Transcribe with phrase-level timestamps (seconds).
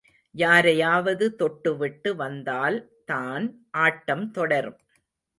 [0.35, 2.77] யாரையாவது தொட்டு விட்டு வந்தால்
[3.05, 3.45] தான்
[3.77, 4.79] ஆட்டம் தொடரும்.